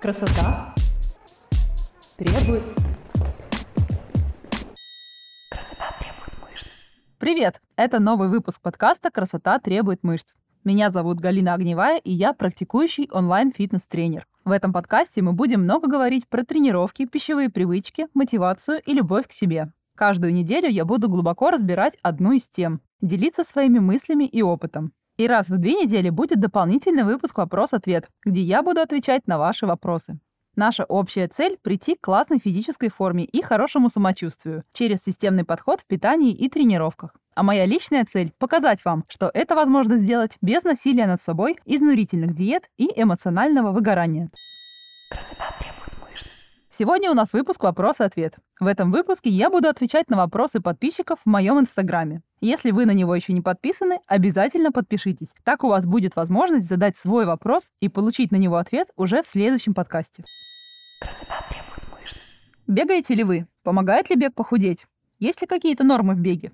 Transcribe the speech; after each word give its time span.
Красота 0.00 0.74
требует... 2.16 2.62
Красота 5.50 5.84
требует 6.00 6.32
мышц. 6.40 6.68
Привет! 7.18 7.60
Это 7.76 8.00
новый 8.00 8.28
выпуск 8.30 8.62
подкаста 8.62 9.10
«Красота 9.10 9.58
требует 9.58 10.02
мышц». 10.02 10.36
Меня 10.64 10.90
зовут 10.90 11.20
Галина 11.20 11.52
Огневая, 11.52 11.98
и 11.98 12.12
я 12.12 12.32
практикующий 12.32 13.10
онлайн-фитнес-тренер. 13.12 14.26
В 14.46 14.52
этом 14.52 14.72
подкасте 14.72 15.20
мы 15.20 15.34
будем 15.34 15.64
много 15.64 15.86
говорить 15.86 16.26
про 16.28 16.44
тренировки, 16.44 17.04
пищевые 17.04 17.50
привычки, 17.50 18.06
мотивацию 18.14 18.80
и 18.80 18.94
любовь 18.94 19.28
к 19.28 19.32
себе. 19.32 19.70
Каждую 19.96 20.32
неделю 20.32 20.70
я 20.70 20.86
буду 20.86 21.10
глубоко 21.10 21.50
разбирать 21.50 21.98
одну 22.00 22.32
из 22.32 22.48
тем, 22.48 22.80
делиться 23.02 23.44
своими 23.44 23.80
мыслями 23.80 24.24
и 24.24 24.40
опытом. 24.40 24.94
И 25.20 25.26
раз 25.26 25.50
в 25.50 25.58
две 25.58 25.74
недели 25.74 26.08
будет 26.08 26.40
дополнительный 26.40 27.04
выпуск 27.04 27.36
«Вопрос-ответ», 27.36 28.08
где 28.24 28.40
я 28.40 28.62
буду 28.62 28.80
отвечать 28.80 29.26
на 29.26 29.36
ваши 29.36 29.66
вопросы. 29.66 30.18
Наша 30.56 30.84
общая 30.84 31.28
цель– 31.28 31.58
прийти 31.62 31.94
к 31.94 32.00
классной 32.00 32.38
физической 32.38 32.88
форме 32.88 33.24
и 33.26 33.42
хорошему 33.42 33.90
самочувствию 33.90 34.64
через 34.72 35.02
системный 35.02 35.44
подход 35.44 35.82
в 35.82 35.86
питании 35.86 36.32
и 36.32 36.48
тренировках. 36.48 37.14
А 37.34 37.42
моя 37.42 37.66
личная 37.66 38.06
цель– 38.06 38.32
показать 38.38 38.82
вам, 38.86 39.04
что 39.08 39.30
это 39.34 39.54
возможно 39.54 39.98
сделать 39.98 40.38
без 40.40 40.62
насилия 40.62 41.06
над 41.06 41.20
собой, 41.20 41.58
изнурительных 41.66 42.34
диет 42.34 42.70
и 42.78 42.90
эмоционального 42.96 43.72
выгорания. 43.72 44.30
Красота 45.10 45.44
требует. 45.58 45.79
Сегодня 46.80 47.10
у 47.10 47.14
нас 47.14 47.34
выпуск 47.34 47.62
«Вопрос-ответ». 47.62 48.38
В 48.58 48.66
этом 48.66 48.90
выпуске 48.90 49.28
я 49.28 49.50
буду 49.50 49.68
отвечать 49.68 50.08
на 50.08 50.16
вопросы 50.16 50.60
подписчиков 50.60 51.18
в 51.22 51.28
моем 51.28 51.60
инстаграме. 51.60 52.22
Если 52.40 52.70
вы 52.70 52.86
на 52.86 52.92
него 52.92 53.14
еще 53.14 53.34
не 53.34 53.42
подписаны, 53.42 53.98
обязательно 54.06 54.72
подпишитесь. 54.72 55.34
Так 55.44 55.62
у 55.62 55.68
вас 55.68 55.84
будет 55.84 56.16
возможность 56.16 56.66
задать 56.66 56.96
свой 56.96 57.26
вопрос 57.26 57.70
и 57.80 57.90
получить 57.90 58.32
на 58.32 58.36
него 58.36 58.56
ответ 58.56 58.88
уже 58.96 59.22
в 59.22 59.26
следующем 59.26 59.74
подкасте. 59.74 60.24
Красота 61.02 61.34
требует 61.50 62.00
мышц. 62.00 62.16
Бегаете 62.66 63.14
ли 63.14 63.24
вы? 63.24 63.46
Помогает 63.62 64.08
ли 64.08 64.16
бег 64.16 64.32
похудеть? 64.34 64.86
Есть 65.18 65.42
ли 65.42 65.46
какие-то 65.46 65.84
нормы 65.84 66.14
в 66.14 66.20
беге? 66.20 66.52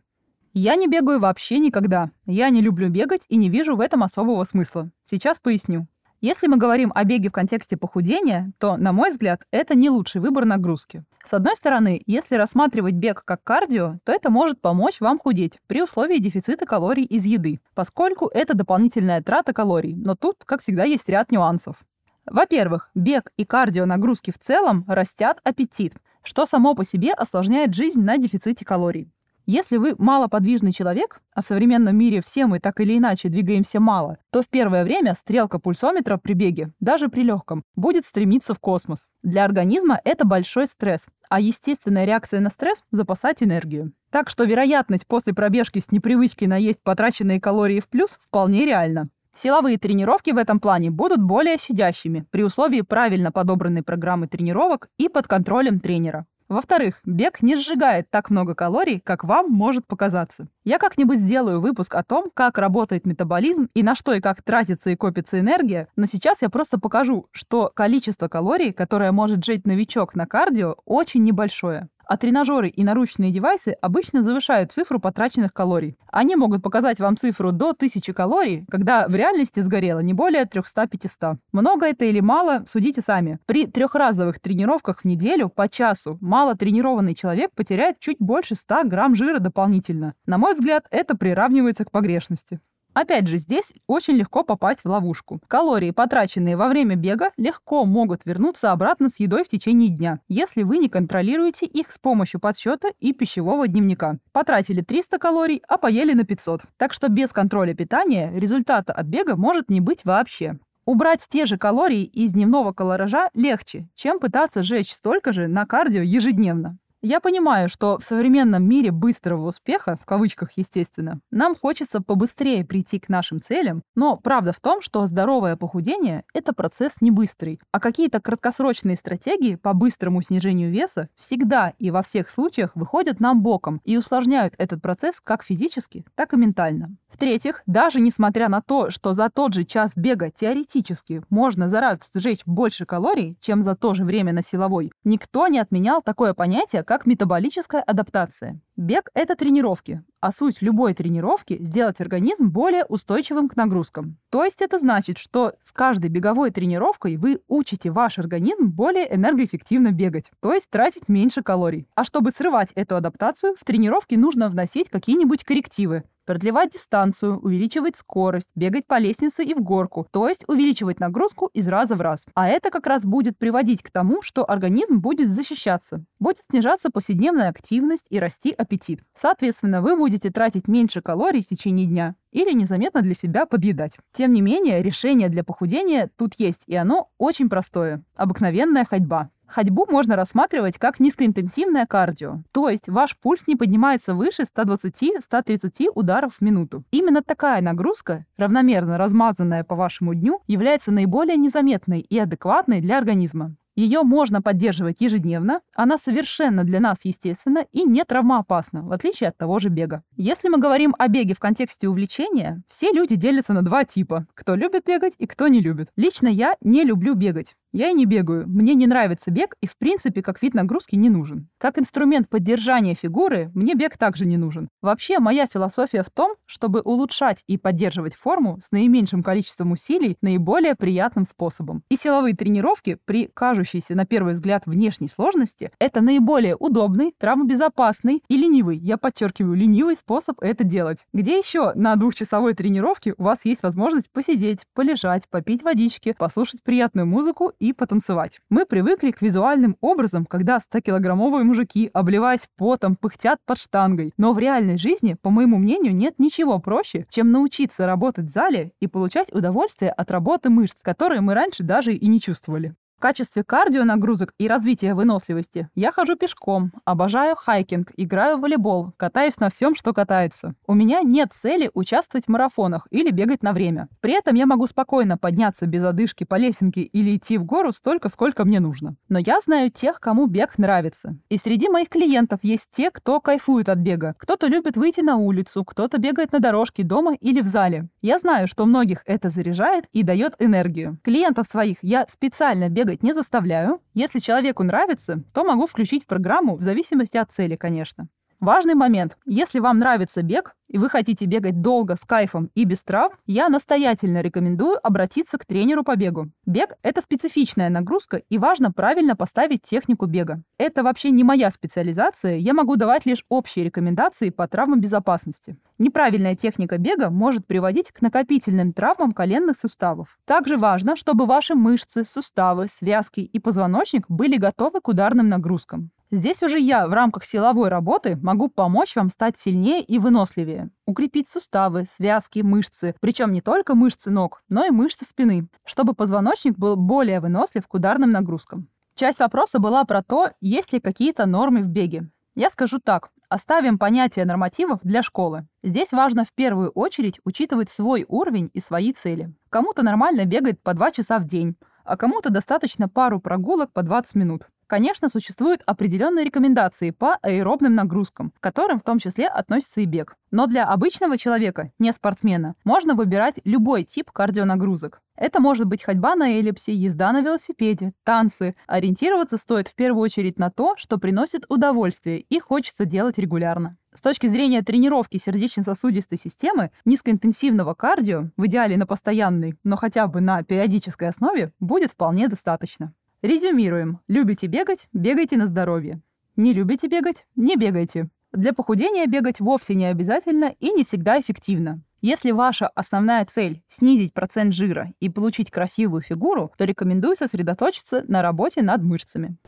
Я 0.53 0.75
не 0.75 0.89
бегаю 0.89 1.20
вообще 1.20 1.61
никогда. 1.61 2.11
Я 2.25 2.50
не 2.50 2.62
люблю 2.62 2.89
бегать 2.89 3.27
и 3.28 3.37
не 3.37 3.48
вижу 3.48 3.77
в 3.77 3.81
этом 3.81 4.03
особого 4.03 4.43
смысла. 4.43 4.91
Сейчас 5.05 5.39
поясню. 5.39 5.87
Если 6.22 6.47
мы 6.47 6.56
говорим 6.56 6.92
о 6.95 7.05
беге 7.05 7.28
в 7.28 7.33
контексте 7.33 7.77
похудения, 7.77 8.53
то, 8.59 8.78
на 8.78 8.92
мой 8.92 9.11
взгляд, 9.11 9.42
это 9.50 9.75
не 9.75 9.91
лучший 9.91 10.22
выбор 10.22 10.47
нагрузки. 10.47 11.05
С 11.25 11.34
одной 11.34 11.56
стороны, 11.56 12.03
если 12.06 12.36
рассматривать 12.36 12.95
бег 12.95 13.22
как 13.25 13.45
кардио, 13.45 13.98
то 14.05 14.12
это 14.12 14.31
может 14.31 14.61
помочь 14.61 15.00
вам 15.00 15.19
худеть 15.19 15.59
при 15.67 15.83
условии 15.83 16.19
дефицита 16.19 16.64
калорий 16.64 17.05
из 17.05 17.27
еды, 17.27 17.61
поскольку 17.75 18.31
это 18.33 18.55
дополнительная 18.55 19.22
трата 19.22 19.53
калорий, 19.53 19.94
но 19.94 20.14
тут, 20.14 20.37
как 20.47 20.62
всегда, 20.62 20.84
есть 20.84 21.09
ряд 21.09 21.31
нюансов. 21.31 21.77
Во-первых, 22.25 22.91
бег 22.94 23.31
и 23.37 23.44
кардио 23.44 23.84
нагрузки 23.84 24.31
в 24.31 24.39
целом 24.39 24.84
растят 24.89 25.41
аппетит, 25.44 25.94
что 26.22 26.47
само 26.47 26.75
по 26.75 26.84
себе 26.84 27.12
осложняет 27.12 27.75
жизнь 27.75 28.00
на 28.00 28.17
дефиците 28.19 28.64
калорий. 28.64 29.12
Если 29.48 29.77
вы 29.77 29.94
малоподвижный 29.97 30.72
человек, 30.72 31.20
а 31.33 31.41
в 31.41 31.47
современном 31.47 31.97
мире 31.97 32.20
все 32.20 32.47
мы 32.47 32.58
так 32.58 32.80
или 32.80 32.98
иначе 32.98 33.28
двигаемся 33.28 33.78
мало, 33.78 34.19
то 34.30 34.42
в 34.42 34.48
первое 34.48 34.83
время 34.83 35.14
стрелка 35.14 35.61
пульсометра 35.61 36.16
при 36.16 36.33
беге, 36.33 36.72
даже 36.80 37.08
при 37.08 37.22
легком, 37.22 37.62
будет 37.77 38.05
стремиться 38.05 38.55
в 38.55 38.58
космос. 38.58 39.06
Для 39.22 39.44
организма 39.44 40.00
это 40.03 40.25
большой 40.25 40.66
стресс, 40.66 41.06
а 41.28 41.38
естественная 41.38 42.06
реакция 42.06 42.41
на 42.41 42.50
стресс– 42.50 42.83
запасать 42.91 43.41
энергию. 43.41 43.92
Так 44.11 44.28
что 44.28 44.42
вероятность 44.42 45.06
после 45.06 45.33
пробежки 45.33 45.78
с 45.78 45.92
непривычки 45.92 46.44
наесть 46.44 46.83
потраченные 46.83 47.41
калории 47.41 47.78
в 47.78 47.88
плюс 47.88 48.19
вполне 48.20 48.66
реальна. 48.66 49.10
Силовые 49.33 49.78
тренировки 49.78 50.31
в 50.31 50.38
этом 50.38 50.58
плане 50.58 50.91
будут 50.91 51.22
более 51.22 51.58
щадящими 51.58 52.27
при 52.33 52.42
условии 52.42 52.81
правильно 52.81 53.31
подобранной 53.31 53.84
программы 53.84 54.27
тренировок 54.27 54.88
и 54.98 55.08
под 55.08 55.28
контролем 55.28 55.78
тренера. 55.78 56.27
Во-вторых, 56.48 57.00
бег 57.05 57.42
не 57.42 57.56
сжигает 57.56 58.08
так 58.11 58.30
много 58.30 58.55
калорий, 58.55 59.00
как 59.00 59.25
вам 59.25 59.50
может 59.50 59.86
показаться. 59.86 60.47
Я 60.65 60.78
как-нибудь 60.78 61.19
сделаю 61.19 61.60
выпуск 61.60 61.94
о 61.97 62.04
том, 62.04 62.31
как 62.32 62.59
работает 62.59 63.04
метаболизм 63.04 63.69
и 63.75 63.82
на 63.82 63.97
что 63.97 64.12
и 64.15 64.21
как 64.21 64.43
тратится 64.43 64.91
и 64.91 64.97
копится 64.97 65.41
энергия, 65.41 65.88
но 65.97 66.06
сейчас 66.06 66.43
я 66.43 66.48
просто 66.48 66.78
покажу, 66.78 67.28
что 67.32 67.72
количество 67.75 68.28
калорий, 68.28 68.72
которое 68.72 69.10
может 69.10 69.44
жить 69.44 69.66
новичок 69.66 70.15
на 70.15 70.26
кардио, 70.26 70.76
очень 70.84 71.25
небольшое. 71.25 71.88
А 72.06 72.17
тренажеры 72.17 72.69
и 72.69 72.84
наручные 72.84 73.33
девайсы 73.33 73.77
обычно 73.83 74.22
завышают 74.22 74.72
цифру 74.72 75.00
потраченных 75.00 75.53
калорий. 75.53 75.99
Они 76.06 76.37
могут 76.37 76.62
показать 76.62 77.00
вам 77.00 77.17
цифру 77.17 77.50
до 77.50 77.71
1000 77.71 78.12
калорий, 78.12 78.65
когда 78.71 79.09
в 79.09 79.15
реальности 79.17 79.59
сгорело 79.59 79.99
не 79.99 80.12
более 80.12 80.45
300-500. 80.45 81.37
Много 81.53 81.87
это 81.87 82.05
или 82.05 82.21
мало, 82.21 82.65
судите 82.66 83.03
сами. 83.03 83.41
При 83.47 83.66
трехразовых 83.66 84.39
тренировках 84.39 85.00
в 85.00 85.05
неделю 85.05 85.49
по 85.49 85.69
часу 85.69 86.16
мало 86.21 86.55
тренированный 86.55 87.15
человек 87.15 87.50
потеряет 87.56 87.99
чуть 87.99 88.19
больше 88.21 88.55
100 88.55 88.84
грамм 88.84 89.16
жира 89.16 89.41
дополнительно. 89.41 90.15
На 90.27 90.39
мой 90.39 90.55
взгляд, 90.55 90.87
это 90.91 91.16
приравнивается 91.16 91.84
к 91.84 91.91
погрешности. 91.91 92.61
Опять 92.97 93.27
же, 93.27 93.37
здесь 93.37 93.75
очень 93.87 94.15
легко 94.15 94.43
попасть 94.43 94.81
в 94.83 94.89
ловушку. 94.89 95.39
Калории, 95.49 95.91
потраченные 95.91 96.57
во 96.57 96.67
время 96.67 96.97
бега, 96.97 97.29
легко 97.37 97.84
могут 97.84 98.23
вернуться 98.25 98.73
обратно 98.73 99.11
с 99.11 99.21
едой 99.21 99.45
в 99.45 99.49
течение 99.49 99.91
дня, 99.91 100.21
если 100.29 100.62
вы 100.62 100.79
не 100.79 100.89
контролируете 100.89 101.67
их 101.67 101.93
с 101.93 101.99
помощью 101.99 102.41
подсчета 102.41 102.89
и 102.99 103.12
пищевого 103.12 103.69
дневника. 103.69 104.17
Потратили 104.33 104.81
300 104.81 105.19
калорий, 105.19 105.62
а 105.69 105.77
поели 105.77 106.15
на 106.15 106.25
500. 106.25 106.62
Так 106.79 106.95
что 106.95 107.11
без 107.11 107.34
контроля 107.34 107.75
питания 107.75 108.33
результата 108.34 108.95
от 108.95 109.05
бега 109.05 109.37
может 109.37 109.69
не 109.69 109.83
быть 109.83 110.07
вообще. 110.07 110.59
Убрать 110.87 111.27
те 111.28 111.45
же 111.45 111.59
калории 111.59 112.05
из 112.05 112.33
дневного 112.33 112.73
колоража 112.73 113.28
легче, 113.34 113.91
чем 113.95 114.21
пытаться 114.21 114.63
сжечь 114.63 114.95
столько 114.95 115.34
же 115.34 115.49
на 115.49 115.67
кардио 115.67 116.01
ежедневно. 116.01 116.78
Я 117.09 117.21
понимаю, 117.21 117.69
что 117.69 117.99
в 117.99 118.03
современном 118.03 118.69
мире 118.69 118.91
быстрого 118.91 119.47
успеха, 119.47 119.97
в 120.03 120.05
кавычках, 120.05 120.50
естественно, 120.56 121.21
нам 121.31 121.55
хочется 121.55 122.00
побыстрее 122.00 122.65
прийти 122.65 122.99
к 122.99 123.09
нашим 123.09 123.41
целям, 123.41 123.84
но 123.94 124.17
правда 124.17 124.53
в 124.53 124.59
том, 124.59 124.83
что 124.83 125.06
здоровое 125.06 125.55
похудение– 125.55 126.25
это 126.34 126.53
процесс 126.53 127.00
не 127.00 127.12
быстрый, 127.12 127.61
а 127.71 127.78
какие-то 127.78 128.21
краткосрочные 128.21 128.97
стратегии 128.97 129.55
по 129.55 129.72
быстрому 129.72 130.21
снижению 130.21 130.72
веса 130.72 131.09
всегда 131.15 131.75
и 131.78 131.93
во 131.93 132.03
всех 132.03 132.28
случаях 132.28 132.72
выходят 132.75 133.21
нам 133.21 133.41
боком 133.41 133.81
и 133.84 133.97
усложняют 133.97 134.55
этот 134.59 134.83
процесс 134.83 135.21
как 135.21 135.45
физически, 135.45 136.05
так 136.16 136.34
и 136.34 136.37
ментально. 136.37 136.97
В-третьих, 137.06 137.62
даже 137.66 138.00
несмотря 138.00 138.49
на 138.49 138.62
то, 138.62 138.91
что 138.91 139.12
за 139.12 139.31
тот 139.31 139.55
же 139.55 139.62
час 139.62 139.93
бега 139.95 140.31
теоретически 140.31 141.22
можно 141.31 141.69
за 141.69 141.81
раз 141.81 142.11
сжечь 142.12 142.45
больше 142.47 142.84
калорий, 142.84 143.39
чем 143.41 143.62
за 143.62 143.77
то 143.77 143.95
же 143.95 144.03
время 144.03 144.33
на 144.33 144.43
силовой, 144.43 144.91
никто 145.05 145.47
не 145.47 145.61
отменял 145.61 146.03
такое 146.03 146.34
понятие, 146.34 146.83
как 146.83 146.96
метаболическая 147.05 147.83
адаптация. 147.83 148.61
Бег– 148.76 149.09
это 149.14 149.37
тренировки, 149.37 150.03
а 150.20 150.32
суть 150.32 150.60
любой 150.60 150.92
тренировки– 150.92 151.56
сделать 151.60 151.98
организм 152.03 152.50
более 152.50 152.84
устойчивым 152.84 153.48
к 153.48 153.56
нагрузкам. 153.56 154.19
То 154.28 154.44
есть 154.44 154.60
это 154.60 154.78
значит, 154.78 155.16
что 155.16 155.54
с 155.62 155.72
каждой 155.72 156.10
беговой 156.10 156.50
тренировкой 156.50 157.16
вы 157.16 157.41
учите 157.48 157.91
ваш 157.91 158.19
организм 158.19 158.66
более 158.66 159.15
энергоэффективно 159.15 159.92
бегать, 159.92 160.31
то 160.42 160.53
есть 160.53 160.69
тратить 160.69 161.09
меньше 161.09 161.42
калорий. 161.42 161.88
А 161.94 162.04
чтобы 162.04 162.32
срывать 162.32 162.72
эту 162.75 162.97
адаптацию, 162.97 163.54
в 163.59 163.65
тренировки 163.65 164.15
нужно 164.15 164.50
вносить 164.50 164.91
какие-нибудь 164.91 165.44
коррективы, 165.44 166.03
продлевать 166.26 166.72
дистанцию, 166.72 167.38
увеличивать 167.38 167.97
скорость, 167.97 168.50
бегать 168.54 168.86
по 168.86 168.98
лестнице 168.98 169.44
и 169.44 169.54
в 169.54 169.62
горку, 169.62 170.06
то 170.10 170.28
есть 170.28 170.44
увеличивать 170.48 171.00
нагрузку 171.00 171.47
из 171.54 171.66
раза 171.69 171.94
в 171.94 172.00
раз. 172.03 172.26
А 172.34 172.48
это 172.48 172.70
как 172.70 172.86
раз 172.86 173.06
будет 173.06 173.38
приводить 173.38 173.82
к 173.82 173.91
тому, 173.91 174.20
что 174.20 174.48
организм 174.48 174.98
будет 174.98 175.32
защищаться, 175.32 176.04
будет 176.19 176.41
снижаться 176.50 176.91
повседневная 176.91 177.48
активность 177.48 178.06
и 178.10 178.19
расти 178.19 178.50
аппетит. 178.50 178.66
Соответственно, 179.15 179.81
вы 179.81 179.97
будете 179.97 180.31
тратить 180.31 180.69
меньше 180.69 181.00
калорий 181.00 181.43
в 181.43 181.47
течение 181.47 181.87
дня 181.87 182.15
или 182.32 182.53
незаметно 182.53 183.03
для 183.03 183.15
себя 183.15 183.47
подъедать. 183.47 183.97
Тем 184.12 184.32
не 184.32 184.43
менее, 184.43 184.82
решение 184.82 185.28
для 185.28 185.44
похудения 185.44 186.10
тут 186.16 186.34
есть, 186.38 186.65
и 186.66 186.77
оно 186.77 187.10
очень 187.19 187.49
простое. 187.49 188.03
Обыкновенная 188.15 188.84
ходьба. 188.84 189.30
Ходьбу 189.47 189.86
можно 189.89 190.16
рассматривать 190.16 190.77
как 190.77 190.98
низкоинтенсивное 190.98 191.86
кардио, 191.86 192.42
то 192.53 192.68
есть 192.68 192.89
ваш 192.89 193.16
пульс 193.16 193.47
не 193.47 193.54
поднимается 193.54 194.15
выше 194.15 194.42
120-130 194.42 195.86
ударов 195.95 196.34
в 196.34 196.41
минуту. 196.41 196.84
Именно 196.91 197.22
такая 197.22 197.63
нагрузка, 197.63 198.27
равномерно 198.36 198.98
размазанная 198.98 199.63
по 199.63 199.77
вашему 199.77 200.15
дню, 200.15 200.41
является 200.48 200.91
наиболее 200.91 201.36
незаметной 201.36 202.01
и 202.01 202.18
адекватной 202.18 202.80
для 202.80 202.98
организма. 202.98 203.54
Ее 203.77 204.03
можно 204.03 204.41
поддерживать 204.41 205.03
ежедневно, 205.03 205.61
она 205.75 205.99
совершенно 205.99 206.65
для 206.65 206.81
нас 206.81 207.05
естественна 207.05 207.67
и 207.73 207.84
не 207.84 208.05
травмоопасна, 208.05 208.83
в 208.83 208.91
отличие 208.91 209.28
от 209.28 209.37
того 209.37 209.59
же 209.59 209.69
бега. 209.69 210.03
Если 210.17 210.49
мы 210.49 210.59
говорим 210.59 210.95
о 210.99 211.09
беге 211.09 211.34
в 211.34 211.39
контексте 211.39 211.87
увлечения, 211.87 212.63
все 212.69 212.91
люди 212.91 213.17
делятся 213.17 213.53
на 213.53 213.63
два 213.63 213.84
типа– 213.84 214.27
кто 214.34 214.55
любит 214.55 214.87
бегать 214.87 215.15
и 215.19 215.27
кто 215.27 215.49
не 215.49 215.61
любит. 215.61 215.89
Лично 215.95 216.28
я 216.28 216.57
не 216.63 216.84
люблю 216.84 217.15
бегать. 217.15 217.55
Я 217.77 217.91
и 217.91 217.93
не 217.93 218.07
бегаю. 218.07 218.49
Мне 218.49 218.75
не 218.75 218.87
нравится 218.87 219.31
бег 219.31 219.55
и, 219.61 219.67
в 219.67 219.77
принципе, 219.77 220.23
как 220.23 220.41
вид 220.41 220.55
нагрузки 220.55 220.97
не 220.97 221.11
нужен. 221.11 221.51
Как 221.59 221.78
инструмент 221.78 222.27
поддержания 222.27 222.95
фигуры, 222.95 223.51
мне 223.53 223.75
бег 223.75 223.99
также 223.99 224.25
не 224.25 224.39
нужен. 224.39 224.71
Вообще, 224.81 225.19
моя 225.19 225.47
философия 225.47 226.03
в 226.03 226.09
том, 226.09 226.37
чтобы 226.47 226.81
улучшать 226.81 227.45
и 227.47 227.59
поддерживать 227.59 228.15
форму 228.15 228.59
с 228.63 228.71
наименьшим 228.71 229.23
количеством 229.23 229.73
усилий 229.73 230.17
наиболее 230.23 230.75
приятным 230.75 231.27
способом. 231.27 231.83
И 231.91 231.99
силовые 231.99 232.34
тренировки 232.34 232.97
при 233.05 233.28
кажущейся 233.34 233.95
на 233.95 234.07
первый 234.07 234.33
взгляд 234.33 234.63
внешней 234.65 235.09
сложности— 235.09 235.71
это 235.78 236.01
наиболее 236.01 236.57
удобный, 236.57 237.13
травмобезопасный 237.19 238.23
и 238.27 238.39
ленивый, 238.39 238.78
я 238.78 238.97
подчеркиваю, 238.97 239.55
ленивый 239.55 239.97
способ 239.97 240.41
это 240.41 240.65
делать. 240.65 241.05
Где 241.13 241.37
еще 241.37 241.75
на 241.75 241.97
двухчасовой 241.97 242.55
тренировке 242.55 243.13
у 243.19 243.25
вас 243.25 243.45
есть 243.45 243.63
возможность 243.63 244.11
посидеть, 244.11 244.65
полежать, 244.73 245.28
попить 245.28 245.63
водички, 245.63 246.15
послушать 246.19 246.63
приятную 246.63 247.07
музыку 247.07 247.53
и 247.66 247.66
потанцевать. 247.72 248.41
Мы 248.51 248.66
привыкли 248.66 249.10
к 249.10 249.22
визуальным 249.22 249.77
образам, 249.80 250.27
когда 250.27 250.59
100-килограммовые 250.59 251.42
мужики, 251.42 251.91
обливаясь 251.92 252.48
потом, 252.57 252.97
пыхтят 252.97 253.39
под 253.45 253.59
штангой. 253.59 254.13
Но 254.16 254.33
в 254.33 254.39
реальной 254.39 254.78
жизни, 254.78 255.16
по 255.21 255.30
моему 255.30 255.59
мнению, 255.59 255.95
нет 255.95 256.14
ничего 256.18 256.59
проще, 256.59 257.07
чем 257.11 257.30
научиться 257.30 257.87
работать 257.87 258.26
в 258.26 258.33
зале 258.33 258.73
и 258.80 258.87
получать 258.87 259.33
удовольствие 259.33 259.90
от 259.90 260.11
работы 260.11 260.50
мышц, 260.50 260.83
которые 260.83 261.21
мы 261.21 261.35
раньше 261.35 261.62
даже 261.62 261.92
и 261.92 262.07
не 262.07 262.21
чувствовали. 262.21 262.75
Качестве 263.06 263.44
кардионагрузок 263.44 264.35
и 264.37 264.49
развития 264.49 264.92
выносливости 264.92 265.68
я 265.76 265.92
хожу 265.92 266.16
пешком, 266.16 266.73
обожаю 266.85 267.37
хайкинг, 267.37 267.92
играю 267.97 268.37
в 268.37 268.40
волейбол, 268.40 268.94
катаюсь 268.97 269.38
на 269.38 269.49
всем, 269.49 269.76
что 269.76 269.92
катается. 269.92 270.56
У 270.66 270.75
меня 270.75 271.02
нет 271.02 271.28
цели 271.32 271.70
участвовать 271.73 272.25
в 272.26 272.30
марафонах 272.30 272.88
или 272.90 273.12
бегать 273.12 273.44
на 273.44 273.52
время. 273.52 273.88
При 274.00 274.12
этом 274.12 274.35
я 274.35 274.44
могу 274.44 274.66
спокойно 274.66 275.16
подняться 275.16 275.66
без 275.66 275.85
одышки 275.85 276.25
по 276.25 276.35
лесенке 276.35 276.80
или 276.80 277.16
идти 277.16 277.38
в 277.38 277.44
гору 277.44 277.70
столько, 277.70 278.08
сколько 278.08 278.44
мне 278.44 278.58
нужно. 278.58 278.97
Но 279.08 279.20
я 279.20 279.38
знаю 279.40 279.70
тех, 279.70 280.00
кому 280.00 280.26
бег 280.26 280.58
нравится. 280.58 281.16
И 281.28 281.38
среди 281.38 281.68
моих 281.68 281.90
клиентов 281.90 282.40
есть 282.42 282.66
те, 282.73 282.90
кто 282.90 283.20
кайфует 283.20 283.68
от 283.68 283.78
бега. 283.78 284.16
Кто-то 284.18 284.49
любит 284.49 284.76
выйти 284.76 285.02
на 285.02 285.14
улицу, 285.14 285.64
кто-то 285.64 285.99
бегает 285.99 286.32
на 286.32 286.40
дорожке 286.40 286.82
дома 286.82 287.14
или 287.14 287.40
в 287.40 287.47
зале. 287.47 287.87
Я 288.02 288.18
знаю, 288.18 288.49
что 288.49 288.66
многих 288.66 289.02
это 289.06 289.30
заряжает 289.30 289.85
и 289.92 290.02
дает 290.02 290.35
энергию. 290.40 290.99
Клиентов 291.04 291.47
своих 291.47 291.76
я 291.82 292.04
специально 292.08 292.68
бегаю 292.68 292.96
бегать 292.97 293.02
не 293.02 293.12
заставляю. 293.12 293.81
Если 293.95 294.19
человеку 294.21 294.62
нравится, 294.62 295.23
то 295.35 295.45
могу 295.45 295.66
включить 295.66 296.04
в 296.04 296.07
программу 296.07 296.57
в 296.57 296.62
зависимости 296.62 297.19
от 297.19 297.33
цели, 297.33 297.57
конечно. 297.57 298.09
Важный 298.40 298.75
момент. 298.75 299.16
Если 299.25 299.61
вам 299.61 299.78
нравится 299.78 300.23
бег, 300.23 300.54
и 300.68 300.78
вы 300.78 300.90
хотите 300.90 301.25
бегать 301.25 301.62
долго, 301.62 301.97
с 301.97 302.04
кайфом 302.04 302.50
и 302.54 302.64
без 302.64 302.83
травм, 302.83 303.16
я 303.25 303.49
настоятельно 303.49 304.21
рекомендую 304.21 304.78
обратиться 304.85 305.38
к 305.38 305.47
тренеру 305.47 305.85
по 305.85 305.97
бегу. 305.97 306.30
Бег— 306.44 306.76
это 306.83 307.00
специфичная 307.00 307.71
нагрузка, 307.71 308.18
и 308.28 308.37
важно 308.37 308.73
правильно 308.73 309.16
поставить 309.16 309.62
технику 309.62 310.06
бега. 310.06 310.42
Это 310.59 310.83
вообще 310.83 311.11
не 311.11 311.25
моя 311.25 311.50
специализация, 311.50 312.37
я 312.37 312.52
могу 312.52 312.76
давать 312.76 313.06
лишь 313.06 313.25
общие 313.30 313.64
рекомендации 313.64 314.30
по 314.30 314.47
травмам 314.47 314.80
безопасности. 314.80 315.56
Неправильная 315.78 316.37
техника 316.37 316.78
бега 316.78 317.11
может 317.11 317.47
приводить 317.47 317.90
к 317.90 318.02
накопительным 318.02 318.73
травмам 318.73 319.12
коленных 319.12 319.56
суставов. 319.56 320.18
Также 320.26 320.59
важно, 320.59 320.97
чтобы 320.97 321.26
ваши 321.26 321.54
мышцы, 321.54 322.04
суставы, 322.04 322.68
связки 322.68 323.21
и 323.21 323.38
позвоночник 323.38 324.04
были 324.09 324.37
готовы 324.37 324.80
к 324.80 324.88
ударным 324.88 325.28
нагрузкам. 325.28 325.90
Здесь 326.12 326.42
уже 326.44 326.61
я 326.61 326.87
в 326.87 326.92
рамках 326.92 327.25
силовой 327.25 327.68
работы 327.68 328.16
могу 328.23 328.49
помочь 328.49 328.94
вам 328.94 329.11
стать 329.11 329.38
сильнее 329.38 329.82
и 329.82 329.99
выносливее. 329.99 330.70
Укрепить 330.87 331.28
суставы, 331.28 331.87
связки, 331.90 332.40
мышцы, 332.40 332.94
причем 333.00 333.32
не 333.32 333.40
только 333.40 333.75
мышцы 333.75 334.11
ног, 334.11 334.42
но 334.49 334.64
и 334.64 334.70
мышцы 334.70 335.04
спины, 335.04 335.49
чтобы 335.64 335.94
позвоночник 335.94 336.56
был 336.56 336.76
более 336.76 337.18
вынослив 337.18 337.66
к 337.66 337.75
ударным 337.75 338.12
нагрузкам. 338.12 338.68
Часть 338.94 339.18
вопроса 339.18 339.58
была 339.58 339.85
про 339.85 340.02
то, 340.02 340.30
есть 340.40 340.73
ли 340.73 340.80
какие-то 340.80 341.26
нормы 341.26 341.62
в 341.62 341.68
беге. 341.68 342.08
Я 342.37 342.50
скажу 342.50 342.78
так, 342.78 343.11
оставим 343.28 343.76
понятие 343.76 344.26
нормативов 344.26 344.80
для 344.82 345.02
школы. 345.02 345.49
Здесь 345.64 345.92
важно 345.92 346.25
в 346.25 346.32
первую 346.32 346.70
очередь 346.70 347.18
учитывать 347.25 347.68
свой 347.68 348.04
уровень 348.08 348.50
и 348.54 348.61
свои 348.61 348.92
цели. 348.92 349.35
Кому-то 349.50 349.82
нормально 349.82 350.25
бегает 350.25 350.62
по 350.62 350.73
2 350.73 350.92
часа 350.92 351.18
в 351.18 351.25
день, 351.25 351.56
а 351.85 351.97
кому-то 351.97 352.30
достаточно 352.30 352.88
пару 352.88 353.20
прогулок 353.20 353.73
по 353.73 353.82
20 353.82 354.14
минут. 354.14 354.47
Конечно, 354.66 355.09
существуют 355.09 355.62
определенные 355.64 356.25
рекомендации 356.25 356.90
по 356.90 357.18
аэробным 357.23 357.76
нагрузкам, 357.76 358.33
к 358.33 358.42
которым 358.42 358.80
в 358.80 358.83
том 358.83 358.99
числе 358.99 359.28
относится 359.28 359.80
и 359.80 359.85
бег. 359.85 360.16
Но 360.33 360.49
для 360.49 360.64
обычного 360.64 361.16
человека, 361.16 361.71
не 361.78 361.92
спортсмена, 361.92 362.57
можно 362.64 362.95
выбирать 362.95 363.37
любой 363.45 363.85
тип 363.85 364.11
кардионагрузок. 364.11 365.00
Это 365.14 365.40
может 365.40 365.66
быть 365.66 365.85
ходьба 365.85 366.16
на 366.16 366.30
эллипсе, 366.30 366.75
езда 366.75 367.12
на 367.12 367.21
велосипеде, 367.21 367.92
танцы. 368.02 368.57
Ориентироваться 368.66 369.38
стоит 369.38 369.68
в 369.68 369.76
первую 369.76 370.02
очередь 370.02 370.38
на 370.38 370.50
то, 370.50 370.75
что 370.76 370.99
приносит 370.99 371.47
удовольствие 371.49 372.21
и 372.21 372.40
хочется 372.40 372.85
делать 372.85 373.18
регулярно. 373.18 373.76
С 373.95 374.00
точки 374.00 374.26
зрения 374.26 374.62
тренировки 374.62 375.16
сердечно-сосудистой 375.16 376.18
системы, 376.18 376.71
низкоинтенсивного 376.85 377.75
кардио, 377.75 378.30
в 378.37 378.47
идеале 378.47 378.76
на 378.76 378.87
постоянной, 378.87 379.54
но 379.62 379.76
хотя 379.76 380.07
бы 380.09 380.21
на 380.21 380.42
периодической 380.42 381.09
основе, 381.09 381.52
будет 381.61 381.92
вполне 381.92 382.28
достаточно. 382.28 382.92
Резюмируем. 383.23 384.00
Любите 384.09 384.47
бегать? 384.47 384.88
Бегайте 384.92 385.37
на 385.37 385.47
здоровье. 385.47 386.02
Не 386.37 386.52
любите 386.52 386.87
бегать? 386.87 387.26
Не 387.35 387.57
бегайте. 387.57 388.09
Для 388.33 388.52
похудения 388.52 389.07
бегать 389.07 389.40
вовсе 389.40 389.75
не 389.75 389.87
обязательно 389.87 390.54
и 390.61 390.71
не 390.71 390.85
всегда 390.85 391.18
эффективно. 391.21 391.83
Если 392.02 392.30
ваша 392.30 392.68
основная 392.68 393.25
цель– 393.25 393.62
снизить 393.68 394.12
процент 394.12 394.52
жира 394.52 394.92
и 395.00 395.09
получить 395.09 395.50
красивую 395.50 396.02
фигуру, 396.02 396.52
то 396.59 396.64
рекомендую 396.64 397.16
сосредоточиться 397.16 398.04
на 398.07 398.21
работе 398.21 398.61
над 398.61 398.83
мышцами. 398.83 399.38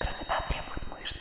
Красота 0.00 0.34
требует 0.48 0.88
мышц. 0.92 1.20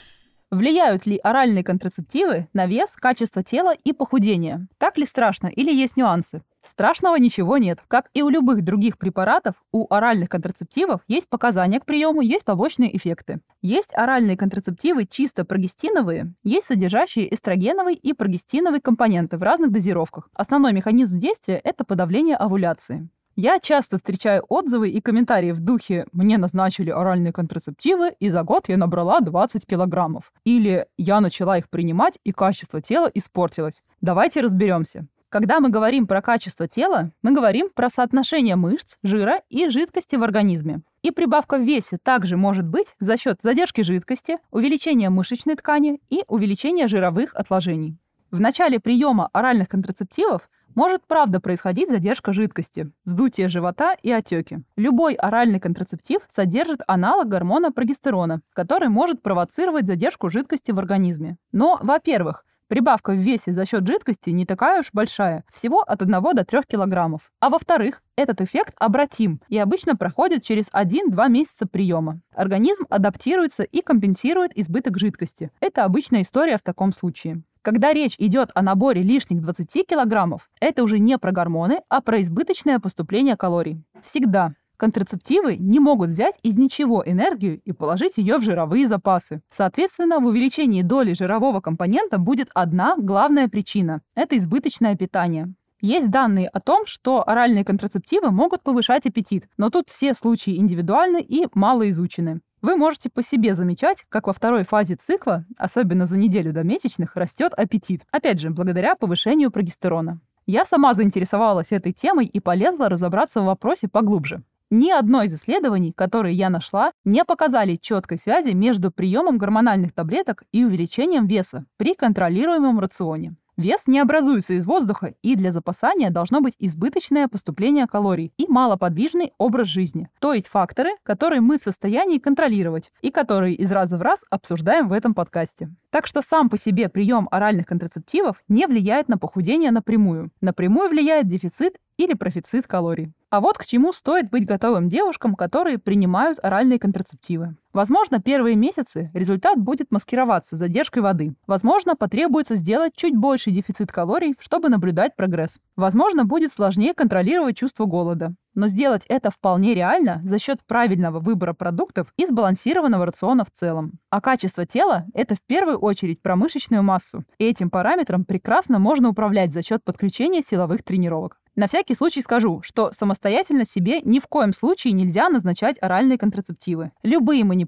Влияют 0.52 1.08
ли 1.08 1.18
оральные 1.18 1.64
контрацептивы 1.64 2.48
на 2.54 2.68
вес, 2.68 2.96
качество 2.96 3.44
тела 3.44 3.74
и 3.74 3.94
похудение? 3.94 4.68
Так 4.78 4.98
ли 4.98 5.06
страшно 5.06 5.48
или 5.48 5.74
есть 5.74 5.98
нюансы? 5.98 6.44
Страшного 6.64 7.18
ничего 7.18 7.58
нет. 7.58 7.80
Как 7.88 8.10
и 8.14 8.22
у 8.22 8.30
любых 8.30 8.64
других 8.64 8.98
препаратов, 8.98 9.56
у 9.74 9.86
оральных 9.94 10.30
контрацептивов 10.30 11.02
есть 11.08 11.28
показания 11.28 11.80
к 11.80 11.86
приему, 11.86 12.22
есть 12.22 12.46
побочные 12.46 12.96
эффекты. 12.96 13.42
Есть 13.62 13.94
оральные 13.94 14.38
контрацептивы 14.38 15.06
чисто 15.06 15.44
прогестиновые, 15.44 16.34
есть 16.44 16.68
содержащие 16.68 17.34
эстрогеновый 17.34 17.96
и 17.96 18.14
прогестиновый 18.14 18.80
компоненты 18.80 19.38
в 19.38 19.44
разных 19.44 19.72
дозировках. 19.72 20.30
Основной 20.34 20.72
механизм 20.72 21.20
действия– 21.20 21.60
это 21.64 21.84
подавление 21.84 22.38
овуляции. 22.38 23.10
Я 23.36 23.60
часто 23.60 23.98
встречаю 23.98 24.46
отзывы 24.48 24.90
и 24.92 25.02
комментарии 25.02 25.54
в 25.54 25.60
духе 25.60 26.06
«мне 26.12 26.38
назначили 26.38 26.92
оральные 26.92 27.34
контрацептивы, 27.34 28.12
и 28.20 28.30
за 28.30 28.44
год 28.44 28.70
я 28.70 28.78
набрала 28.78 29.22
20 29.22 29.66
килограммов». 29.66 30.32
Или 30.46 30.86
«я 30.98 31.20
начала 31.20 31.58
их 31.58 31.68
принимать, 31.68 32.20
и 32.24 32.32
качество 32.32 32.80
тела 32.80 33.10
испортилось». 33.12 33.82
Давайте 34.02 34.42
разберемся. 34.42 35.08
Когда 35.34 35.60
мы 35.60 35.70
говорим 35.70 36.06
про 36.06 36.22
качество 36.22 36.68
тела, 36.68 37.12
мы 37.24 37.32
говорим 37.32 37.72
про 37.74 37.90
соотношение 37.90 38.56
мышц, 38.56 38.98
жира 39.02 39.42
и 39.50 39.68
жидкости 39.68 40.16
в 40.16 40.22
организме. 40.22 40.84
И 41.02 41.10
прибавка 41.10 41.58
в 41.58 41.64
весе 41.64 41.98
также 41.98 42.38
может 42.38 42.68
быть 42.68 42.94
за 43.00 43.18
счет 43.18 43.42
задержки 43.42 43.82
жидкости, 43.82 44.38
увеличения 44.52 45.10
мышечной 45.10 45.56
ткани 45.56 46.00
и 46.12 46.24
увеличения 46.28 46.88
жировых 46.88 47.34
отложений. 47.34 47.98
В 48.30 48.40
начале 48.40 48.80
приема 48.80 49.28
оральных 49.34 49.70
контрацептивов 49.70 50.52
может 50.76 51.02
правда 51.08 51.40
происходить 51.40 51.90
задержка 51.90 52.32
жидкости, 52.32 52.92
вздутие 53.04 53.50
живота 53.50 53.96
и 54.04 54.12
отеки. 54.12 54.60
Любой 54.76 55.16
оральный 55.16 55.60
контрацептив 55.60 56.22
содержит 56.30 56.82
аналог 56.86 57.28
гормона 57.28 57.72
прогестерона, 57.72 58.42
который 58.54 58.90
может 58.90 59.24
провоцировать 59.24 59.88
задержку 59.88 60.30
жидкости 60.30 60.72
в 60.72 60.78
организме. 60.78 61.38
Но, 61.52 61.80
во-первых, 61.82 62.46
Прибавка 62.68 63.12
в 63.12 63.18
весе 63.18 63.54
за 63.54 63.66
счет 63.66 63.86
жидкости 63.86 64.30
не 64.30 64.46
такая 64.46 64.80
уж 64.80 64.90
большая, 64.94 65.44
всего 65.54 65.82
от 65.82 66.02
1 66.02 66.22
до 66.34 66.46
3 66.46 66.62
килограммов. 66.68 67.32
А 67.40 67.50
во-вторых, 67.50 68.02
этот 68.16 68.42
эффект 68.42 68.74
обратим 68.78 69.42
и 69.50 69.58
обычно 69.58 69.96
проходит 69.96 70.44
через 70.44 70.70
1-2 70.72 71.30
месяца 71.30 71.68
приема. 71.68 72.22
Организм 72.36 72.86
адаптируется 72.90 73.64
и 73.64 73.82
компенсирует 73.82 74.58
избыток 74.58 74.98
жидкости. 74.98 75.52
Это 75.60 75.84
обычная 75.84 76.22
история 76.22 76.58
в 76.58 76.62
таком 76.62 76.94
случае. 76.94 77.44
Когда 77.62 77.94
речь 77.94 78.16
идет 78.18 78.52
о 78.56 78.62
наборе 78.62 79.04
лишних 79.04 79.42
20 79.42 79.88
килограммов, 79.88 80.50
это 80.60 80.84
уже 80.84 81.00
не 81.00 81.18
про 81.18 81.32
гормоны, 81.32 81.80
а 81.88 82.02
про 82.02 82.22
избыточное 82.22 82.80
поступление 82.80 83.38
калорий. 83.38 83.82
Всегда 84.04 84.54
Контрацептивы 84.78 85.56
не 85.58 85.80
могут 85.80 86.10
взять 86.10 86.40
из 86.44 86.58
ничего 86.58 87.04
энергию 87.06 87.62
и 87.62 87.72
положить 87.72 88.18
ее 88.18 88.38
в 88.38 88.44
жировые 88.44 88.88
запасы. 88.88 89.42
Соответственно, 89.50 90.20
в 90.20 90.26
увеличении 90.26 90.82
доли 90.82 91.14
жирового 91.14 91.62
компонента 91.62 92.18
будет 92.18 92.50
одна 92.54 92.96
главная 92.98 93.48
причина– 93.48 94.02
это 94.16 94.38
избыточное 94.38 94.96
питание. 94.96 95.54
Есть 95.80 96.10
данные 96.10 96.48
о 96.48 96.62
том, 96.62 96.86
что 96.86 97.28
оральные 97.28 97.66
контрацептивы 97.66 98.32
могут 98.32 98.64
повышать 98.64 99.06
аппетит, 99.06 99.50
но 99.58 99.70
тут 99.70 99.90
все 99.90 100.14
случаи 100.14 100.56
индивидуальны 100.58 101.22
и 101.22 101.46
мало 101.54 101.90
изучены. 101.90 102.40
Вы 102.62 102.78
можете 102.78 103.10
по 103.10 103.22
себе 103.22 103.54
замечать, 103.56 104.06
как 104.08 104.28
во 104.28 104.32
второй 104.32 104.64
фазе 104.64 104.96
цикла, 104.96 105.46
особенно 105.58 106.06
за 106.06 106.18
неделю 106.18 106.54
до 106.54 106.64
месячных, 106.64 107.18
растет 107.18 107.52
аппетит. 107.58 108.04
Опять 108.12 108.40
же, 108.40 108.52
благодаря 108.52 108.96
повышению 108.96 109.52
прогестерона. 109.52 110.22
Я 110.46 110.64
сама 110.64 110.94
заинтересовалась 110.94 111.74
этой 111.74 111.92
темой 111.92 112.26
и 112.26 112.40
полезла 112.40 112.88
разобраться 112.88 113.42
в 113.42 113.46
вопросе 113.46 113.90
поглубже. 113.90 114.44
Ни 114.76 114.90
одно 114.90 115.22
из 115.22 115.32
исследований, 115.32 115.92
которые 115.92 116.36
я 116.36 116.50
нашла, 116.50 116.94
не 117.06 117.24
показали 117.26 117.76
четкой 117.76 118.18
связи 118.18 118.54
между 118.56 118.90
приемом 118.90 119.38
гормональных 119.38 119.94
таблеток 119.94 120.46
и 120.52 120.66
увеличением 120.66 121.28
веса 121.28 121.68
при 121.78 121.94
контролируемом 121.94 122.80
рационе. 122.80 123.36
Вес 123.56 123.86
не 123.86 124.00
образуется 124.00 124.56
из 124.56 124.66
воздуха, 124.66 125.14
и 125.22 125.36
для 125.36 125.52
запасания 125.52 126.10
должно 126.10 126.42
быть 126.42 126.56
избыточное 126.58 127.28
поступление 127.28 127.86
калорий 127.86 128.34
и 128.38 128.48
малоподвижный 128.48 129.34
образ 129.38 129.68
жизни. 129.68 130.10
То 130.20 130.34
есть 130.34 130.48
факторы, 130.48 130.90
которые 131.04 131.42
мы 131.42 131.60
в 131.60 131.64
состоянии 131.64 132.18
контролировать 132.18 132.92
и 133.02 133.12
которые 133.12 133.54
из 133.54 133.72
раза 133.72 134.00
в 134.00 134.02
раз 134.02 134.26
обсуждаем 134.32 134.88
в 134.88 134.94
этом 134.94 135.14
подкасте. 135.14 135.70
Так 135.92 136.08
что 136.08 136.24
сам 136.24 136.50
по 136.50 136.58
себе 136.58 136.90
прием 136.90 137.28
оральных 137.30 137.68
контрацептивов 137.68 138.42
не 138.48 138.66
влияет 138.66 139.08
на 139.08 139.20
похудение 139.20 139.70
напрямую. 139.70 140.32
Напрямую 140.42 140.90
влияет 140.90 141.28
дефицит 141.28 141.78
или 141.98 142.16
профицит 142.16 142.66
калорий. 142.66 143.14
А 143.34 143.42
вот 143.42 143.58
к 143.58 143.66
чему 143.66 143.94
стоит 143.94 144.30
быть 144.30 144.46
готовым 144.46 144.90
девушкам, 144.90 145.34
которые 145.34 145.80
принимают 145.80 146.38
оральные 146.44 146.78
контрацептивы. 146.78 147.56
Возможно, 147.74 148.22
первые 148.22 148.56
месяцы 148.56 149.10
результат 149.16 149.58
будет 149.58 149.92
маскироваться 149.92 150.56
задержкой 150.58 151.02
воды. 151.02 151.34
Возможно, 151.48 151.96
потребуется 151.96 152.54
сделать 152.56 152.94
чуть 152.96 153.16
больший 153.16 153.52
дефицит 153.52 153.92
калорий, 153.92 154.36
чтобы 154.38 154.70
наблюдать 154.70 155.16
прогресс. 155.16 155.58
Возможно, 155.76 156.24
будет 156.24 156.54
сложнее 156.54 156.94
контролировать 156.94 157.58
чувство 157.58 157.86
голода. 157.86 158.36
Но 158.56 158.68
сделать 158.68 159.06
это 159.10 159.32
вполне 159.32 159.74
реально 159.74 160.22
за 160.24 160.38
счет 160.38 160.60
правильного 160.68 161.20
выбора 161.20 161.54
продуктов 161.54 162.14
и 162.18 162.28
сбалансированного 162.28 163.08
рациона 163.08 163.44
в 163.44 163.52
целом. 163.52 163.94
А 164.12 164.22
качество 164.22 164.66
тела– 164.68 165.06
это 165.16 165.34
в 165.34 165.42
первую 165.42 165.80
очередь 165.80 166.22
про 166.22 166.36
мышечную 166.36 166.84
массу. 166.84 167.26
И 167.40 167.46
этим 167.46 167.72
параметром 167.72 168.26
прекрасно 168.26 168.78
можно 168.78 169.10
управлять 169.10 169.52
за 169.52 169.64
счет 169.64 169.84
подключения 169.84 170.44
силовых 170.44 170.84
тренировок. 170.84 171.40
На 171.56 171.68
всякий 171.68 171.94
случай 171.94 172.22
скажу, 172.22 172.64
что 172.64 172.92
самостоятельно 172.92 173.64
себе 173.64 174.02
ни 174.02 174.18
в 174.18 174.26
коем 174.26 174.54
случае 174.54 174.94
нельзя 174.94 175.30
назначать 175.30 175.78
оральные 175.80 176.18
контрацептивы. 176.18 176.92
Любые 177.04 177.44
манипуляции 177.44 177.63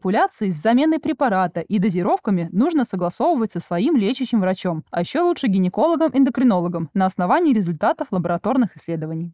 с 0.51 0.61
заменой 0.61 0.99
препарата 0.99 1.61
и 1.61 1.79
дозировками 1.79 2.49
нужно 2.51 2.85
согласовывать 2.85 3.51
со 3.51 3.59
своим 3.59 3.95
лечащим 3.95 4.41
врачом, 4.41 4.83
а 4.91 5.01
еще 5.01 5.21
лучше 5.21 5.47
гинекологом-эндокринологом 5.47 6.89
на 6.93 7.05
основании 7.05 7.53
результатов 7.53 8.07
лабораторных 8.11 8.75
исследований. 8.77 9.33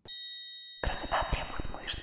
Красота 0.83 1.17
требует 1.31 1.83
мышц. 1.83 1.99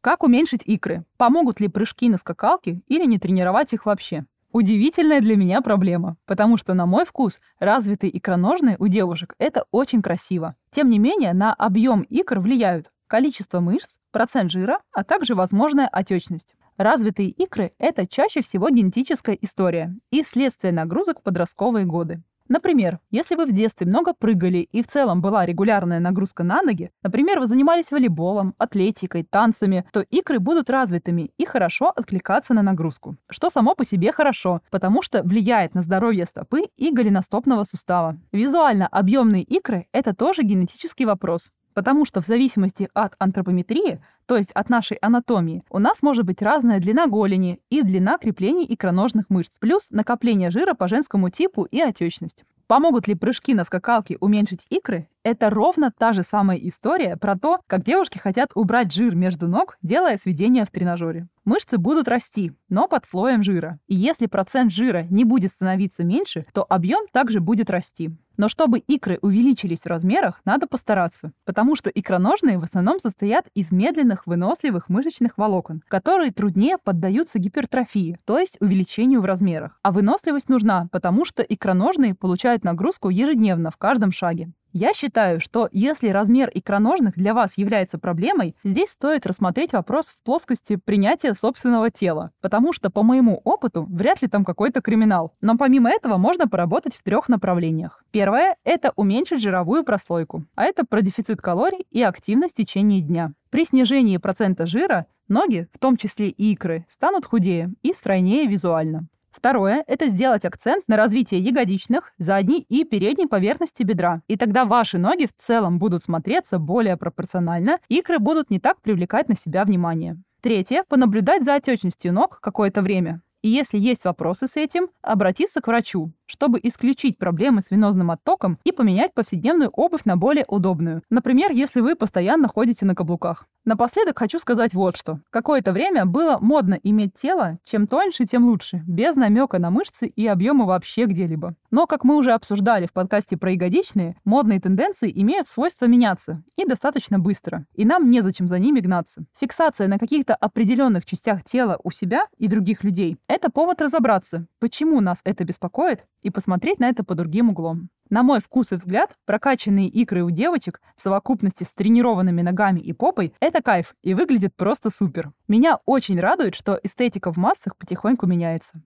Как 0.00 0.22
уменьшить 0.22 0.62
икры? 0.64 1.04
Помогут 1.16 1.60
ли 1.60 1.68
прыжки 1.68 2.08
на 2.08 2.18
скакалке 2.18 2.82
или 2.88 3.04
не 3.04 3.18
тренировать 3.18 3.72
их 3.72 3.86
вообще? 3.86 4.24
Удивительная 4.52 5.20
для 5.22 5.36
меня 5.36 5.62
проблема, 5.62 6.18
потому 6.26 6.58
что, 6.58 6.74
на 6.74 6.84
мой 6.84 7.06
вкус, 7.06 7.40
развитые 7.58 8.14
икроножные 8.16 8.76
у 8.78 8.86
девушек– 8.86 9.34
это 9.38 9.64
очень 9.70 10.02
красиво. 10.02 10.56
Тем 10.70 10.90
не 10.90 10.98
менее, 10.98 11.32
на 11.32 11.54
объем 11.54 12.02
икр 12.02 12.38
влияют 12.38 12.90
количество 13.06 13.60
мышц, 13.60 13.96
процент 14.10 14.50
жира, 14.50 14.80
а 14.92 15.04
также 15.04 15.34
возможная 15.34 15.88
отечность. 15.88 16.54
Развитые 16.82 17.28
икры– 17.28 17.70
это 17.78 18.08
чаще 18.08 18.42
всего 18.42 18.68
генетическая 18.68 19.38
история 19.40 19.94
и 20.10 20.24
следствие 20.24 20.72
нагрузок 20.72 21.20
в 21.20 21.22
подростковые 21.22 21.86
годы. 21.86 22.24
Например, 22.48 22.98
если 23.12 23.36
вы 23.36 23.46
в 23.46 23.52
детстве 23.52 23.86
много 23.86 24.14
прыгали 24.14 24.68
и 24.72 24.82
в 24.82 24.88
целом 24.88 25.22
была 25.22 25.46
регулярная 25.46 26.00
нагрузка 26.00 26.42
на 26.42 26.60
ноги, 26.60 26.90
например, 27.04 27.38
вы 27.38 27.46
занимались 27.46 27.92
волейболом, 27.92 28.56
атлетикой, 28.58 29.22
танцами, 29.22 29.84
то 29.92 30.00
икры 30.00 30.40
будут 30.40 30.70
развитыми 30.70 31.30
и 31.38 31.44
хорошо 31.44 31.92
откликаться 31.94 32.52
на 32.52 32.62
нагрузку. 32.62 33.16
Что 33.30 33.48
само 33.48 33.76
по 33.76 33.84
себе 33.84 34.10
хорошо, 34.10 34.60
потому 34.72 35.02
что 35.02 35.22
влияет 35.22 35.76
на 35.76 35.82
здоровье 35.82 36.26
стопы 36.26 36.62
и 36.76 36.90
голеностопного 36.90 37.62
сустава. 37.62 38.18
Визуально 38.32 38.88
объемные 38.88 39.44
икры– 39.44 39.86
это 39.92 40.16
тоже 40.16 40.42
генетический 40.42 41.04
вопрос. 41.04 41.52
Потому 41.74 42.04
что 42.04 42.20
в 42.20 42.26
зависимости 42.26 42.88
от 42.94 43.14
антропометрии, 43.18 44.00
то 44.26 44.36
есть 44.36 44.52
от 44.52 44.68
нашей 44.68 44.96
анатомии, 44.98 45.64
у 45.70 45.78
нас 45.78 46.02
может 46.02 46.24
быть 46.24 46.42
разная 46.42 46.80
длина 46.80 47.06
голени 47.06 47.60
и 47.70 47.82
длина 47.82 48.18
креплений 48.18 48.66
икроножных 48.68 49.30
мышц, 49.30 49.58
плюс 49.58 49.90
накопление 49.90 50.50
жира 50.50 50.74
по 50.74 50.88
женскому 50.88 51.30
типу 51.30 51.64
и 51.64 51.80
отечность. 51.80 52.44
Помогут 52.66 53.06
ли 53.06 53.14
прыжки 53.14 53.54
на 53.54 53.64
скакалке 53.64 54.16
уменьшить 54.20 54.66
икры? 54.70 55.08
Это 55.24 55.50
ровно 55.50 55.92
та 55.96 56.12
же 56.12 56.24
самая 56.24 56.56
история 56.56 57.16
про 57.16 57.38
то, 57.38 57.60
как 57.68 57.84
девушки 57.84 58.18
хотят 58.18 58.50
убрать 58.56 58.92
жир 58.92 59.14
между 59.14 59.46
ног, 59.46 59.78
делая 59.80 60.16
сведения 60.16 60.64
в 60.64 60.70
тренажере. 60.70 61.28
Мышцы 61.44 61.78
будут 61.78 62.08
расти, 62.08 62.52
но 62.68 62.88
под 62.88 63.06
слоем 63.06 63.44
жира. 63.44 63.78
И 63.86 63.94
если 63.94 64.26
процент 64.26 64.72
жира 64.72 65.06
не 65.10 65.24
будет 65.24 65.50
становиться 65.50 66.04
меньше, 66.04 66.46
то 66.52 66.64
объем 66.68 67.06
также 67.12 67.40
будет 67.40 67.70
расти. 67.70 68.10
Но 68.36 68.48
чтобы 68.48 68.78
икры 68.78 69.18
увеличились 69.22 69.82
в 69.82 69.86
размерах, 69.86 70.40
надо 70.44 70.66
постараться, 70.66 71.32
потому 71.44 71.76
что 71.76 71.90
икроножные 71.90 72.58
в 72.58 72.64
основном 72.64 72.98
состоят 72.98 73.46
из 73.54 73.70
медленных 73.70 74.26
выносливых 74.26 74.88
мышечных 74.88 75.38
волокон, 75.38 75.82
которые 75.86 76.32
труднее 76.32 76.78
поддаются 76.78 77.38
гипертрофии, 77.38 78.18
то 78.24 78.38
есть 78.38 78.56
увеличению 78.60 79.20
в 79.20 79.26
размерах. 79.26 79.78
А 79.82 79.92
выносливость 79.92 80.48
нужна, 80.48 80.88
потому 80.90 81.24
что 81.24 81.42
икроножные 81.42 82.14
получают 82.14 82.64
нагрузку 82.64 83.10
ежедневно 83.10 83.70
в 83.70 83.76
каждом 83.76 84.10
шаге. 84.10 84.52
Я 84.72 84.94
считаю, 84.94 85.38
что 85.38 85.68
если 85.70 86.08
размер 86.08 86.50
икроножных 86.54 87.14
для 87.14 87.34
вас 87.34 87.58
является 87.58 87.98
проблемой, 87.98 88.56
здесь 88.64 88.90
стоит 88.90 89.26
рассмотреть 89.26 89.74
вопрос 89.74 90.06
в 90.06 90.22
плоскости 90.22 90.76
принятия 90.76 91.34
собственного 91.34 91.90
тела, 91.90 92.30
потому 92.40 92.72
что, 92.72 92.90
по 92.90 93.02
моему 93.02 93.42
опыту, 93.44 93.86
вряд 93.90 94.22
ли 94.22 94.28
там 94.28 94.46
какой-то 94.46 94.80
криминал. 94.80 95.34
Но 95.42 95.58
помимо 95.58 95.90
этого 95.90 96.16
можно 96.16 96.48
поработать 96.48 96.96
в 96.96 97.02
трех 97.02 97.28
направлениях. 97.28 98.02
Первое– 98.12 98.56
это 98.64 98.92
уменьшить 98.96 99.42
жировую 99.42 99.84
прослойку, 99.84 100.46
а 100.54 100.64
это 100.64 100.86
про 100.86 101.02
дефицит 101.02 101.42
калорий 101.42 101.86
и 101.90 102.02
активность 102.02 102.54
в 102.54 102.56
течение 102.56 103.02
дня. 103.02 103.32
При 103.50 103.66
снижении 103.66 104.16
процента 104.16 104.66
жира 104.66 105.06
ноги, 105.28 105.68
в 105.74 105.78
том 105.78 105.98
числе 105.98 106.30
и 106.30 106.52
икры, 106.52 106.86
станут 106.88 107.26
худее 107.26 107.74
и 107.82 107.92
стройнее 107.92 108.46
визуально. 108.46 109.08
Второе– 109.32 109.82
это 109.86 110.06
сделать 110.06 110.44
акцент 110.44 110.86
на 110.88 110.96
развитие 110.96 111.40
ягодичных, 111.40 112.12
задней 112.18 112.66
и 112.68 112.84
передней 112.84 113.26
поверхности 113.26 113.82
бедра. 113.82 114.20
И 114.28 114.36
тогда 114.36 114.66
ваши 114.66 114.98
ноги 114.98 115.26
в 115.26 115.32
целом 115.36 115.78
будут 115.78 116.02
смотреться 116.02 116.58
более 116.58 116.98
пропорционально, 116.98 117.78
икры 117.88 118.18
будут 118.18 118.50
не 118.50 118.60
так 118.60 118.80
привлекать 118.82 119.28
на 119.28 119.34
себя 119.34 119.64
внимание. 119.64 120.22
Третье– 120.42 120.84
понаблюдать 120.88 121.44
за 121.44 121.56
отечностью 121.56 122.12
ног 122.12 122.40
какое-то 122.40 122.82
время. 122.82 123.22
И 123.42 123.48
если 123.48 123.78
есть 123.78 124.04
вопросы 124.04 124.46
с 124.46 124.56
этим, 124.56 124.88
обратиться 125.02 125.60
к 125.60 125.66
врачу, 125.66 126.12
чтобы 126.32 126.58
исключить 126.62 127.18
проблемы 127.18 127.60
с 127.60 127.70
венозным 127.70 128.10
оттоком 128.10 128.58
и 128.64 128.72
поменять 128.72 129.12
повседневную 129.12 129.70
обувь 129.70 130.04
на 130.04 130.16
более 130.16 130.46
удобную. 130.48 131.02
Например, 131.10 131.50
если 131.50 131.80
вы 131.80 131.94
постоянно 131.94 132.48
ходите 132.48 132.86
на 132.86 132.94
каблуках. 132.94 133.46
Напоследок 133.64 134.18
хочу 134.18 134.40
сказать 134.40 134.74
вот 134.74 134.96
что. 134.96 135.20
Какое-то 135.30 135.72
время 135.72 136.04
было 136.04 136.38
модно 136.40 136.80
иметь 136.82 137.14
тело, 137.14 137.58
чем 137.62 137.86
тоньше, 137.86 138.24
тем 138.24 138.44
лучше, 138.44 138.82
без 138.88 139.14
намека 139.14 139.60
на 139.60 139.70
мышцы 139.70 140.08
и 140.08 140.26
объемы 140.26 140.66
вообще 140.66 141.04
где-либо. 141.04 141.54
Но, 141.70 141.86
как 141.86 142.02
мы 142.02 142.16
уже 142.16 142.32
обсуждали 142.32 142.86
в 142.86 142.92
подкасте 142.92 143.36
про 143.36 143.52
ягодичные, 143.52 144.16
модные 144.24 144.60
тенденции 144.60 145.12
имеют 145.14 145.46
свойство 145.46 145.86
меняться 145.86 146.42
и 146.56 146.64
достаточно 146.64 147.20
быстро, 147.20 147.66
и 147.74 147.84
нам 147.84 148.10
незачем 148.10 148.48
за 148.48 148.58
ними 148.58 148.80
гнаться. 148.80 149.26
Фиксация 149.38 149.86
на 149.86 149.98
каких-то 149.98 150.34
определенных 150.34 151.04
частях 151.04 151.44
тела 151.44 151.78
у 151.84 151.92
себя 151.92 152.26
и 152.38 152.48
других 152.48 152.82
людей– 152.82 153.16
это 153.28 153.48
повод 153.48 153.80
разобраться, 153.80 154.46
почему 154.58 155.00
нас 155.00 155.20
это 155.24 155.44
беспокоит 155.44 156.04
и 156.22 156.30
посмотреть 156.30 156.80
на 156.80 156.88
это 156.88 157.04
по 157.04 157.14
другим 157.14 157.50
углом. 157.50 157.90
На 158.10 158.22
мой 158.22 158.40
вкус 158.40 158.72
и 158.72 158.76
взгляд, 158.76 159.16
прокачанные 159.24 159.88
икры 159.88 160.22
у 160.22 160.30
девочек 160.30 160.80
в 160.96 161.00
совокупности 161.00 161.64
с 161.64 161.72
тренированными 161.72 162.42
ногами 162.42 162.80
и 162.80 162.92
попой– 162.92 163.32
это 163.40 163.62
кайф 163.62 163.94
и 164.02 164.14
выглядит 164.14 164.54
просто 164.54 164.90
супер. 164.90 165.32
Меня 165.48 165.78
очень 165.86 166.20
радует, 166.20 166.54
что 166.54 166.78
эстетика 166.82 167.32
в 167.32 167.36
массах 167.36 167.76
потихоньку 167.76 168.26
меняется. 168.26 168.82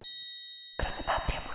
Красота 0.79 1.13
требует. 1.27 1.46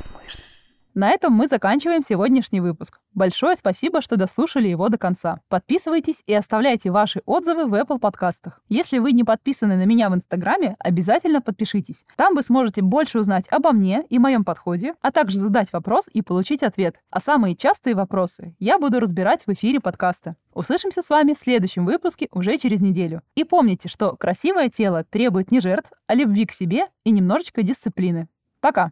На 0.93 1.11
этом 1.11 1.31
мы 1.31 1.47
заканчиваем 1.47 2.03
сегодняшний 2.03 2.59
выпуск. 2.59 2.99
Большое 3.13 3.55
спасибо, 3.55 4.01
что 4.01 4.17
дослушали 4.17 4.67
его 4.67 4.89
до 4.89 4.97
конца. 4.97 5.39
Подписывайтесь 5.47 6.21
и 6.27 6.33
оставляйте 6.33 6.91
ваши 6.91 7.21
отзывы 7.25 7.65
в 7.65 7.73
Apple 7.75 7.97
подкастах. 7.97 8.61
Если 8.67 8.99
вы 8.99 9.13
не 9.13 9.23
подписаны 9.23 9.77
на 9.77 9.85
меня 9.85 10.09
в 10.09 10.15
Инстаграме, 10.15 10.75
обязательно 10.79 11.41
подпишитесь. 11.41 12.03
Там 12.17 12.35
вы 12.35 12.43
сможете 12.43 12.81
больше 12.81 13.19
узнать 13.19 13.47
обо 13.49 13.71
мне 13.71 14.03
и 14.09 14.19
моем 14.19 14.43
подходе, 14.43 14.95
а 15.01 15.11
также 15.11 15.39
задать 15.39 15.71
вопрос 15.71 16.09
и 16.11 16.21
получить 16.21 16.61
ответ. 16.61 16.97
А 17.09 17.21
самые 17.21 17.55
частые 17.55 17.95
вопросы 17.95 18.53
я 18.59 18.77
буду 18.77 18.99
разбирать 18.99 19.47
в 19.47 19.53
эфире 19.53 19.79
подкаста. 19.79 20.35
Услышимся 20.53 21.01
с 21.01 21.09
вами 21.09 21.33
в 21.33 21.39
следующем 21.39 21.85
выпуске 21.85 22.27
уже 22.31 22.57
через 22.57 22.81
неделю. 22.81 23.21
И 23.35 23.45
помните, 23.45 23.87
что 23.87 24.17
красивое 24.17 24.67
тело 24.67 25.05
требует 25.05 25.51
не 25.51 25.61
жертв, 25.61 25.89
а 26.07 26.15
любви 26.15 26.45
к 26.45 26.51
себе 26.51 26.87
и 27.05 27.11
немножечко 27.11 27.63
дисциплины. 27.63 28.27
Пока! 28.59 28.91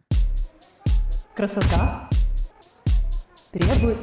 Красота 1.40 2.06
требует 3.50 3.96